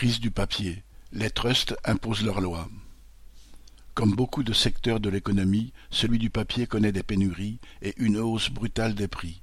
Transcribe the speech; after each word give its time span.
Crise 0.00 0.18
du 0.18 0.30
papier. 0.30 0.82
Les 1.12 1.28
trusts 1.28 1.76
imposent 1.84 2.24
leurs 2.24 2.40
lois. 2.40 2.70
Comme 3.92 4.14
beaucoup 4.14 4.42
de 4.42 4.54
secteurs 4.54 4.98
de 4.98 5.10
l'économie, 5.10 5.74
celui 5.90 6.18
du 6.18 6.30
papier 6.30 6.66
connaît 6.66 6.90
des 6.90 7.02
pénuries 7.02 7.58
et 7.82 7.92
une 7.98 8.16
hausse 8.16 8.48
brutale 8.48 8.94
des 8.94 9.08
prix. 9.08 9.42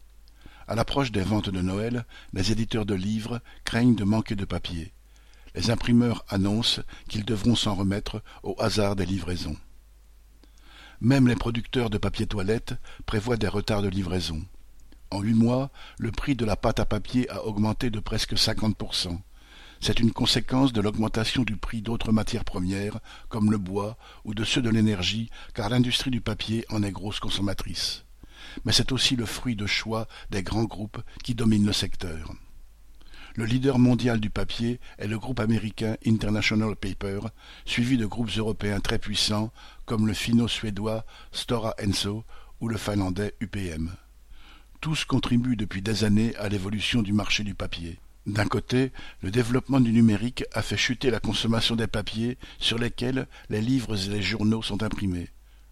À 0.67 0.73
l'approche 0.73 1.11
des 1.11 1.21
ventes 1.21 1.51
de 1.51 1.61
Noël, 1.61 2.07
les 2.33 2.51
éditeurs 2.51 2.87
de 2.87 2.95
livres 2.95 3.39
craignent 3.65 3.93
de 3.93 4.03
manquer 4.03 4.35
de 4.35 4.45
papier. 4.45 4.93
Les 5.53 5.69
imprimeurs 5.69 6.25
annoncent 6.27 6.81
qu'ils 7.07 7.23
devront 7.23 7.55
s'en 7.55 7.75
remettre 7.75 8.23
au 8.41 8.55
hasard 8.57 8.95
des 8.95 9.05
livraisons. 9.05 9.57
Même 11.01 11.27
les 11.27 11.35
producteurs 11.35 11.91
de 11.91 11.99
papier 11.99 12.25
toilette 12.25 12.73
prévoient 13.05 13.37
des 13.37 13.47
retards 13.47 13.83
de 13.83 13.89
livraison. 13.89 14.43
En 15.11 15.21
huit 15.21 15.35
mois, 15.35 15.69
le 15.99 16.11
prix 16.11 16.35
de 16.35 16.45
la 16.45 16.55
pâte 16.55 16.79
à 16.79 16.85
papier 16.85 17.29
a 17.29 17.45
augmenté 17.45 17.91
de 17.91 17.99
presque 17.99 18.33
50%. 18.33 19.19
C'est 19.79 19.99
une 19.99 20.11
conséquence 20.11 20.73
de 20.73 20.81
l'augmentation 20.81 21.43
du 21.43 21.55
prix 21.55 21.81
d'autres 21.81 22.11
matières 22.11 22.45
premières, 22.45 22.99
comme 23.29 23.51
le 23.51 23.57
bois, 23.57 23.97
ou 24.25 24.33
de 24.33 24.43
ceux 24.43 24.61
de 24.61 24.69
l'énergie, 24.69 25.29
car 25.53 25.69
l'industrie 25.69 26.11
du 26.11 26.21
papier 26.21 26.65
en 26.69 26.83
est 26.83 26.91
grosse 26.91 27.19
consommatrice. 27.19 28.03
Mais 28.65 28.71
c'est 28.71 28.91
aussi 28.91 29.15
le 29.15 29.25
fruit 29.25 29.55
de 29.55 29.67
choix 29.67 30.07
des 30.31 30.43
grands 30.43 30.63
groupes 30.63 31.01
qui 31.23 31.35
dominent 31.35 31.65
le 31.65 31.73
secteur. 31.73 32.33
Le 33.35 33.45
leader 33.45 33.77
mondial 33.77 34.19
du 34.19 34.31
papier 34.31 34.79
est 34.97 35.07
le 35.07 35.19
groupe 35.19 35.39
américain 35.39 35.95
International 36.07 36.75
Paper, 36.75 37.19
suivi 37.65 37.95
de 37.95 38.07
groupes 38.07 38.35
européens 38.35 38.79
très 38.79 38.97
puissants 38.97 39.51
comme 39.85 40.07
le 40.07 40.13
finno-suédois 40.13 41.05
Stora 41.31 41.75
Enso 41.79 42.23
ou 42.61 42.67
le 42.67 42.77
finlandais 42.77 43.35
UPM. 43.39 43.91
Tous 44.81 45.05
contribuent 45.05 45.55
depuis 45.55 45.83
des 45.83 46.03
années 46.03 46.35
à 46.37 46.49
l'évolution 46.49 47.03
du 47.03 47.13
marché 47.13 47.43
du 47.43 47.53
papier. 47.53 47.99
D'un 48.27 48.45
côté, 48.45 48.91
le 49.21 49.31
développement 49.31 49.79
du 49.79 49.93
numérique 49.93 50.43
a 50.51 50.61
fait 50.61 50.75
chuter 50.75 51.11
la 51.11 51.21
consommation 51.21 51.77
des 51.77 51.87
papiers 51.87 52.37
sur 52.59 52.77
lesquels 52.77 53.25
les 53.49 53.61
livres 53.61 53.95
et 53.95 54.09
les 54.09 54.21
journaux 54.21 54.61
sont 54.61 54.83
imprimés. 54.83 55.29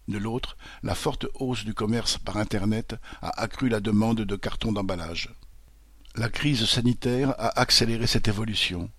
De 0.08 0.16
l'autre, 0.16 0.56
la 0.82 0.94
forte 0.94 1.26
hausse 1.34 1.66
du 1.66 1.74
commerce 1.74 2.16
par 2.16 2.38
Internet 2.38 2.96
a 3.20 3.42
accru 3.42 3.68
la 3.68 3.80
demande 3.80 4.22
de 4.22 4.36
cartons 4.36 4.72
d'emballage. 4.72 5.34
La 6.14 6.30
crise 6.30 6.64
sanitaire 6.64 7.34
a 7.38 7.60
accéléré 7.60 8.06
cette 8.06 8.28
évolution. 8.28 8.90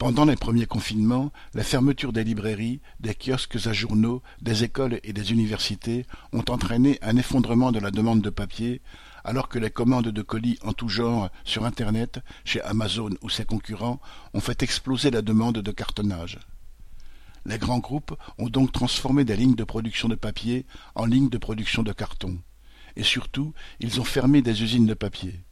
Pendant 0.00 0.24
les 0.24 0.34
premiers 0.34 0.64
confinements, 0.64 1.30
la 1.52 1.62
fermeture 1.62 2.14
des 2.14 2.24
librairies, 2.24 2.80
des 3.00 3.14
kiosques 3.14 3.66
à 3.66 3.74
journaux, 3.74 4.22
des 4.40 4.64
écoles 4.64 4.98
et 5.04 5.12
des 5.12 5.30
universités 5.30 6.06
ont 6.32 6.42
entraîné 6.48 6.98
un 7.02 7.18
effondrement 7.18 7.70
de 7.70 7.80
la 7.80 7.90
demande 7.90 8.22
de 8.22 8.30
papier, 8.30 8.80
alors 9.24 9.50
que 9.50 9.58
les 9.58 9.68
commandes 9.70 10.08
de 10.08 10.22
colis 10.22 10.58
en 10.62 10.72
tout 10.72 10.88
genre 10.88 11.28
sur 11.44 11.66
Internet, 11.66 12.20
chez 12.46 12.62
Amazon 12.62 13.10
ou 13.20 13.28
ses 13.28 13.44
concurrents, 13.44 14.00
ont 14.32 14.40
fait 14.40 14.62
exploser 14.62 15.10
la 15.10 15.20
demande 15.20 15.58
de 15.58 15.70
cartonnage. 15.70 16.38
Les 17.44 17.58
grands 17.58 17.80
groupes 17.80 18.16
ont 18.38 18.48
donc 18.48 18.72
transformé 18.72 19.26
des 19.26 19.36
lignes 19.36 19.54
de 19.54 19.64
production 19.64 20.08
de 20.08 20.14
papier 20.14 20.64
en 20.94 21.04
lignes 21.04 21.28
de 21.28 21.36
production 21.36 21.82
de 21.82 21.92
carton. 21.92 22.38
Et 22.96 23.04
surtout, 23.04 23.52
ils 23.80 24.00
ont 24.00 24.04
fermé 24.04 24.40
des 24.40 24.62
usines 24.62 24.86
de 24.86 24.94
papier. 24.94 25.44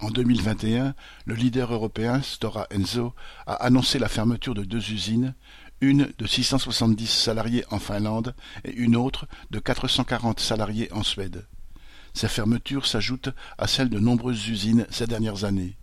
En 0.00 0.10
2021, 0.10 0.94
le 1.24 1.34
leader 1.34 1.72
européen 1.72 2.22
Stora 2.22 2.68
Enso 2.72 3.14
a 3.48 3.54
annoncé 3.54 3.98
la 3.98 4.08
fermeture 4.08 4.54
de 4.54 4.62
deux 4.62 4.92
usines, 4.92 5.34
une 5.80 6.12
de 6.16 6.26
670 6.26 7.08
salariés 7.08 7.64
en 7.72 7.80
Finlande 7.80 8.36
et 8.64 8.72
une 8.74 8.94
autre 8.94 9.26
de 9.50 9.58
440 9.58 10.38
salariés 10.38 10.88
en 10.92 11.02
Suède. 11.02 11.48
Ces 12.14 12.28
fermetures 12.28 12.86
s'ajoutent 12.86 13.34
à 13.58 13.66
celles 13.66 13.88
de 13.88 13.98
nombreuses 13.98 14.46
usines 14.46 14.86
ces 14.88 15.08
dernières 15.08 15.42
années. 15.42 15.76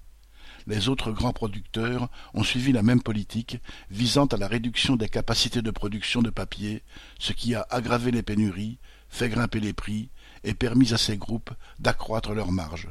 Les 0.66 0.88
autres 0.88 1.12
grands 1.12 1.34
producteurs 1.34 2.10
ont 2.34 2.44
suivi 2.44 2.72
la 2.72 2.84
même 2.84 3.04
politique 3.04 3.60
visant 3.92 4.28
à 4.28 4.38
la 4.38 4.48
réduction 4.48 4.96
des 4.96 5.10
capacités 5.10 5.62
de 5.62 5.72
production 5.72 6.22
de 6.22 6.30
papier, 6.30 6.84
ce 7.20 7.34
qui 7.34 7.54
a 7.54 7.68
aggravé 7.70 8.12
les 8.12 8.24
pénuries, 8.24 8.80
fait 9.10 9.28
grimper 9.28 9.60
les 9.60 9.74
prix 9.74 10.10
et 10.46 10.54
permis 10.54 10.94
à 10.94 10.98
ces 10.98 11.18
groupes 11.18 11.52
d'accroître 11.80 12.34
leurs 12.34 12.54
marges 12.54 12.90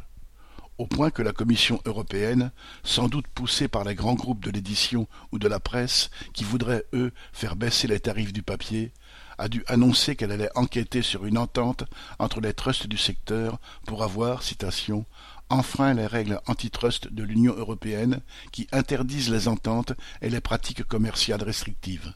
au 0.79 0.87
point 0.87 1.11
que 1.11 1.23
la 1.23 1.33
Commission 1.33 1.81
européenne, 1.85 2.51
sans 2.83 3.09
doute 3.09 3.27
poussée 3.29 3.69
par 3.69 3.85
les 3.85 3.95
grands 3.95 4.15
groupes 4.15 4.45
de 4.45 4.51
l'édition 4.51 5.07
ou 5.33 5.39
de 5.39 5.49
la 5.49 5.61
presse 5.61 6.11
qui 6.33 6.45
voudraient, 6.45 6.85
eux, 6.93 7.13
faire 7.33 7.57
baisser 7.57 7.87
les 7.87 8.01
tarifs 8.01 8.33
du 8.33 8.43
papier, 8.43 8.93
a 9.39 9.49
dû 9.49 9.65
annoncer 9.67 10.17
qu'elle 10.17 10.33
allait 10.33 10.51
enquêter 10.55 11.03
sur 11.03 11.27
une 11.27 11.39
entente 11.39 11.85
entre 12.19 12.41
les 12.41 12.55
trusts 12.55 12.87
du 12.87 12.97
secteur 12.97 13.59
pour 13.87 14.03
avoir, 14.03 14.43
citation, 14.43 15.05
enfreint 15.51 15.95
les 15.95 16.07
règles 16.07 16.41
antitrust 16.47 17.13
de 17.13 17.23
l'Union 17.23 17.55
européenne 17.55 18.21
qui 18.53 18.67
interdisent 18.73 19.31
les 19.31 19.49
ententes 19.49 19.93
et 20.23 20.31
les 20.31 20.41
pratiques 20.41 20.85
commerciales 20.85 21.43
restrictives. 21.43 22.15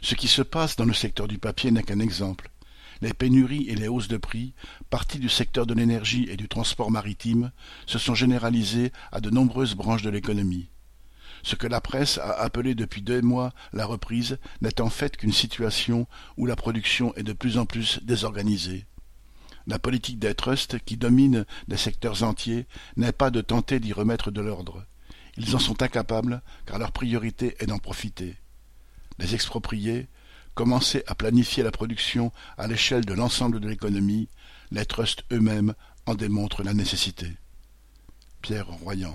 Ce 0.00 0.14
qui 0.14 0.28
se 0.28 0.42
passe 0.42 0.76
dans 0.76 0.84
le 0.84 0.94
secteur 0.94 1.26
du 1.26 1.38
papier 1.38 1.70
n'est 1.70 1.82
qu'un 1.82 1.98
exemple. 1.98 2.50
Les 3.00 3.12
pénuries 3.12 3.68
et 3.68 3.74
les 3.74 3.88
hausses 3.88 4.08
de 4.08 4.16
prix, 4.16 4.54
parties 4.90 5.18
du 5.18 5.28
secteur 5.28 5.66
de 5.66 5.74
l'énergie 5.74 6.26
et 6.28 6.36
du 6.36 6.48
transport 6.48 6.90
maritime, 6.90 7.52
se 7.86 7.98
sont 7.98 8.14
généralisées 8.14 8.92
à 9.12 9.20
de 9.20 9.30
nombreuses 9.30 9.74
branches 9.74 10.02
de 10.02 10.10
l'économie. 10.10 10.68
Ce 11.42 11.54
que 11.54 11.66
la 11.66 11.80
presse 11.80 12.18
a 12.18 12.32
appelé 12.32 12.74
depuis 12.74 13.02
deux 13.02 13.22
mois 13.22 13.52
la 13.72 13.86
reprise 13.86 14.38
n'est 14.60 14.80
en 14.80 14.90
fait 14.90 15.16
qu'une 15.16 15.32
situation 15.32 16.06
où 16.36 16.46
la 16.46 16.56
production 16.56 17.14
est 17.14 17.22
de 17.22 17.32
plus 17.32 17.58
en 17.58 17.66
plus 17.66 18.00
désorganisée. 18.02 18.86
La 19.66 19.78
politique 19.78 20.18
des 20.18 20.34
trusts 20.34 20.78
qui 20.80 20.96
domine 20.96 21.44
des 21.68 21.76
secteurs 21.76 22.22
entiers 22.22 22.66
n'est 22.96 23.12
pas 23.12 23.30
de 23.30 23.42
tenter 23.42 23.80
d'y 23.80 23.92
remettre 23.92 24.30
de 24.30 24.40
l'ordre. 24.40 24.84
Ils 25.36 25.54
en 25.54 25.58
sont 25.58 25.82
incapables 25.82 26.42
car 26.66 26.78
leur 26.78 26.90
priorité 26.90 27.54
est 27.60 27.66
d'en 27.66 27.78
profiter. 27.78 28.36
Les 29.18 29.34
expropriés, 29.34 30.08
commencer 30.58 31.04
à 31.06 31.14
planifier 31.14 31.62
la 31.62 31.70
production 31.70 32.32
à 32.56 32.66
l'échelle 32.66 33.04
de 33.04 33.14
l'ensemble 33.14 33.60
de 33.60 33.68
l'économie, 33.68 34.28
les 34.72 34.84
trusts 34.84 35.22
eux-mêmes 35.30 35.72
en 36.04 36.16
démontrent 36.16 36.64
la 36.64 36.74
nécessité. 36.74 37.28
Pierre 38.42 38.66
Royan 38.66 39.14